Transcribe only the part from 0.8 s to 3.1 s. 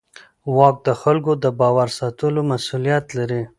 د خلکو د باور ساتلو مسوولیت